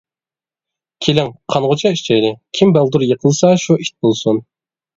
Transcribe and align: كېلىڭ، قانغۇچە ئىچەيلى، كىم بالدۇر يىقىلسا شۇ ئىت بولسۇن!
كېلىڭ، 1.07 1.29
قانغۇچە 1.53 1.93
ئىچەيلى، 1.99 2.33
كىم 2.61 2.73
بالدۇر 2.81 3.07
يىقىلسا 3.11 3.55
شۇ 3.69 3.81
ئىت 3.87 3.97
بولسۇن! 4.05 4.45